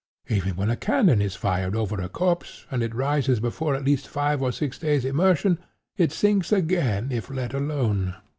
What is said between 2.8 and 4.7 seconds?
it rises before at least five or